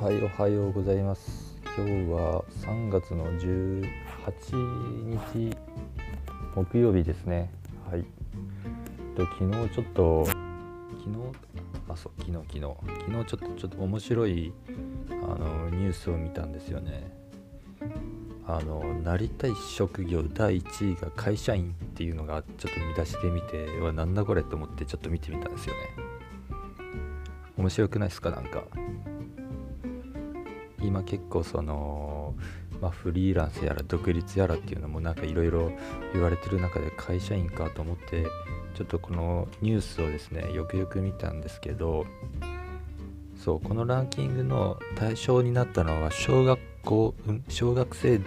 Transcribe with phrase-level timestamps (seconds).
[0.00, 1.60] はいおはようございます。
[1.76, 3.84] 今日は3月の18
[5.34, 5.54] 日
[6.54, 7.50] 木曜日ですね。
[7.90, 8.04] はい。
[9.14, 10.40] と昨日ちょっと昨日
[11.86, 12.60] あそう昨日昨日。
[12.60, 14.54] 昨日ちょっとちょっと面白い
[15.10, 17.14] あのニュースを見たんですよね。
[18.46, 25.80] あのなりたい職業第1位が会社員っていうのがちょっと見出しで見てはなんだこれと思ってちょっと見てみたんですよね。
[27.58, 28.64] 面白くないですかなんか。
[30.82, 32.34] 今結構その、
[32.80, 35.72] まあ、フリーランスやら独立やらっていうのもなんかいろいろ
[36.12, 38.26] 言われてる中で会社員かと思って
[38.74, 42.06] ちょっとこのニュースをですねよくよく見たんですけど
[43.36, 48.20] そうこのランキングの対象になったのは小学校、うん、小学生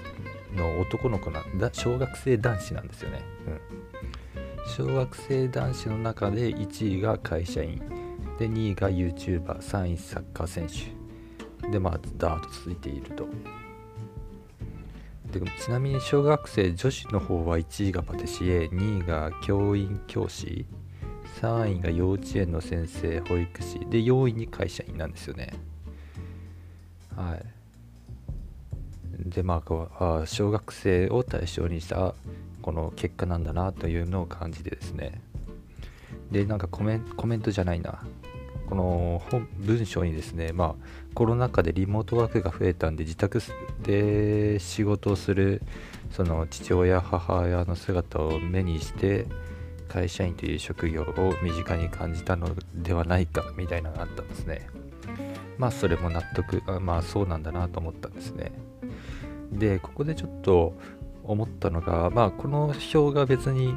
[0.55, 7.79] の男の子なんだ小学生男子なんですよね、うん、小学生男子の中で1位が会社員
[8.39, 11.02] で2位が YouTuber3 位サッカー選手。
[11.73, 13.27] でまあダーッと続いていると。
[15.31, 20.67] でちなみに小学生女子の方は1位がパティシエ2位が教員教師
[21.41, 25.53] 3位が幼稚園の先生保育士で4位に会社員なんですよね。
[27.15, 27.43] はい。
[29.29, 32.13] でまあ小学生を対象にした
[32.61, 35.19] この結果なんだなというのを感じてですね。
[36.29, 38.03] でなんかコメコメントじゃないな。
[38.73, 39.21] この
[39.59, 43.39] 文章にですね、まあ、コロナ禍でリモートワークが増えたんで自宅
[43.83, 45.61] で仕事をする
[46.09, 49.27] その父親母親の姿を目にして
[49.87, 54.67] 会社員という職業を身近に感じたのではないかみたいなのがあったんですね。
[55.59, 58.53] まあそれも納得まあそうなんだなと思ったんですね。
[59.51, 60.73] でここでちょっと
[61.23, 63.75] 思ったのがまあこの表が別に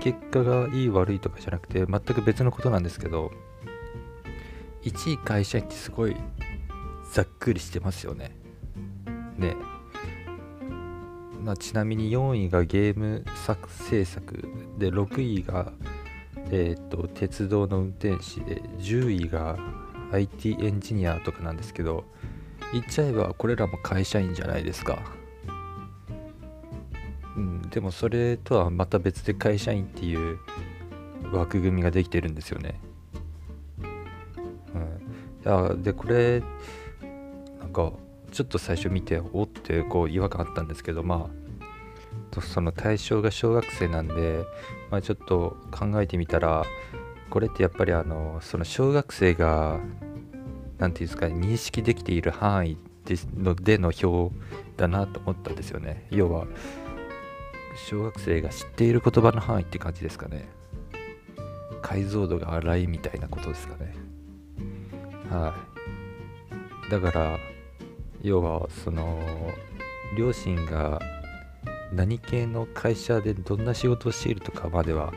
[0.00, 3.30] 結果がいい悪いとかじゃなくて全く別のことなんですけど
[4.88, 6.16] 1位会社員ってすごい
[7.12, 8.36] ざっくりしてますよね。
[9.38, 9.54] で、
[11.42, 14.48] まあ、ちなみに4位がゲーム作制作
[14.78, 15.72] で6位が、
[16.50, 19.58] えーと、鉄道の運転士で10位が
[20.12, 22.04] IT エンジニアとかなんですけど
[22.72, 24.98] 言っちゃえばこれらも会社員じゃないですか。
[27.36, 30.38] うん、でもそれとはまた別で会社員っていう
[31.32, 32.80] 枠組みができてるんですよね。
[35.50, 36.42] やでこれ
[37.60, 37.92] なんか
[38.30, 41.28] ちょっと最初見ておってこう違和感あったんですけどま
[42.36, 44.44] あその対象が小学生なんで、
[44.90, 46.64] まあ、ちょっと考えてみたら
[47.30, 49.80] これってやっぱりあのその小学生が
[50.78, 54.34] 何て言うんですか認識できている範囲でのでの表
[54.76, 56.06] だなと思ったんですよね。
[56.10, 56.46] 要は
[57.88, 60.48] 小学生が知っている言葉の範囲って感じですかね。
[61.80, 63.94] 解像度が荒いみたいなことですかね。
[65.30, 65.54] は
[66.88, 66.90] い。
[66.90, 67.38] だから
[68.22, 69.20] 要はその
[70.16, 71.00] 両親が
[71.92, 75.12] 何系の会社でどんな仕事をしているとかまでは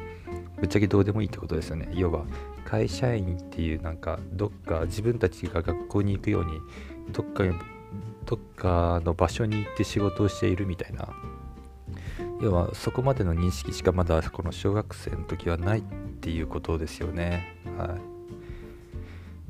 [0.59, 1.89] ぶっちゃけどうでもいいってことですよね。
[1.93, 2.25] 要は
[2.65, 6.59] 会社員っていうなんかどっか自分たちが学校に行くように
[7.11, 7.43] どっか
[8.25, 11.09] どっかの場所に行って仕事をしているみたいな。
[12.41, 15.83] 要はそこまでの認識しかまだこの小学生の時はないっ
[16.21, 17.57] ていうことですよね。
[17.77, 18.10] はい。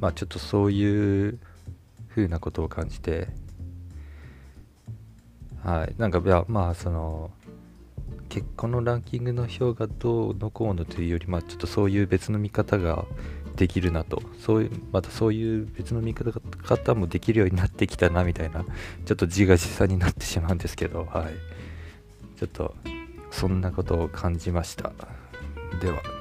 [0.02, 1.40] まあちょっとそういう
[2.10, 3.30] 風なことを感じて
[5.64, 5.94] はい。
[5.98, 7.30] なんかいやまあその
[8.30, 13.06] 結婚のランキングの表がどうのこうのというよりまあちょっとそういう別の見方が
[13.56, 14.24] できるなと。
[14.40, 18.66] そういうまたそういう別の見方もできるようになってきたなみたいな
[19.06, 22.40] ちょっと自画自賛になってしまうんですけどはい。
[22.40, 22.74] ちょっと
[23.30, 24.92] そんなことを感じました。
[25.80, 26.21] では。